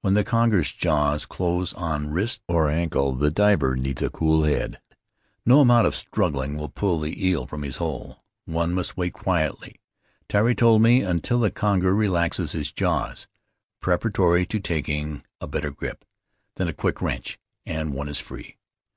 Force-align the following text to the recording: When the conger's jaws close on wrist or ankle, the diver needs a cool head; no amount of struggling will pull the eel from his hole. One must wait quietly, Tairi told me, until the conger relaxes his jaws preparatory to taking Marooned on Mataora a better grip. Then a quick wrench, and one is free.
When 0.00 0.14
the 0.14 0.24
conger's 0.24 0.72
jaws 0.72 1.24
close 1.24 1.72
on 1.74 2.08
wrist 2.10 2.42
or 2.48 2.68
ankle, 2.68 3.14
the 3.14 3.30
diver 3.30 3.76
needs 3.76 4.02
a 4.02 4.10
cool 4.10 4.42
head; 4.42 4.80
no 5.46 5.60
amount 5.60 5.86
of 5.86 5.94
struggling 5.94 6.56
will 6.56 6.68
pull 6.68 6.98
the 6.98 7.24
eel 7.24 7.46
from 7.46 7.62
his 7.62 7.76
hole. 7.76 8.24
One 8.44 8.74
must 8.74 8.96
wait 8.96 9.12
quietly, 9.12 9.80
Tairi 10.28 10.56
told 10.56 10.82
me, 10.82 11.02
until 11.02 11.38
the 11.38 11.52
conger 11.52 11.94
relaxes 11.94 12.50
his 12.50 12.72
jaws 12.72 13.28
preparatory 13.78 14.46
to 14.46 14.58
taking 14.58 14.96
Marooned 14.98 15.12
on 15.12 15.22
Mataora 15.22 15.42
a 15.42 15.46
better 15.46 15.70
grip. 15.70 16.04
Then 16.56 16.66
a 16.66 16.72
quick 16.72 17.00
wrench, 17.00 17.38
and 17.64 17.94
one 17.94 18.08
is 18.08 18.18
free. 18.18 18.56